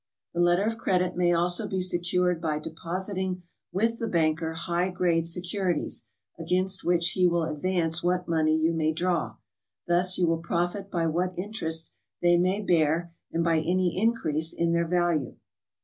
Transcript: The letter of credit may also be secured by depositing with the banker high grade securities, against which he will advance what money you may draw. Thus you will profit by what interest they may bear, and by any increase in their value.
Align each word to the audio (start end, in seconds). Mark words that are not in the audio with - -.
The 0.33 0.39
letter 0.41 0.63
of 0.63 0.79
credit 0.79 1.15
may 1.15 1.31
also 1.31 1.67
be 1.67 1.79
secured 1.79 2.41
by 2.41 2.57
depositing 2.57 3.43
with 3.71 3.99
the 3.99 4.07
banker 4.07 4.53
high 4.53 4.89
grade 4.89 5.27
securities, 5.27 6.09
against 6.39 6.83
which 6.83 7.09
he 7.09 7.27
will 7.27 7.43
advance 7.43 8.01
what 8.01 8.27
money 8.27 8.59
you 8.59 8.73
may 8.73 8.93
draw. 8.93 9.35
Thus 9.87 10.17
you 10.17 10.25
will 10.25 10.39
profit 10.41 10.89
by 10.89 11.05
what 11.05 11.37
interest 11.37 11.93
they 12.19 12.35
may 12.35 12.61
bear, 12.61 13.13
and 13.31 13.43
by 13.43 13.57
any 13.59 13.95
increase 13.95 14.53
in 14.53 14.71
their 14.71 14.87
value. 14.87 15.35